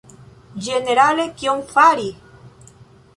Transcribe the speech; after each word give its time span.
Ĝenerale, 0.67 1.25
kion 1.41 1.61
fari? 1.75 2.07